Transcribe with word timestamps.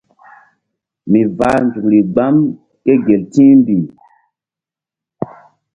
Mi 1.11 1.21
vah 1.37 1.57
nzukri 1.65 1.99
gbam 2.13 2.35
ké 2.83 2.93
gel 3.05 3.23
ti̧hmbih. 3.33 3.87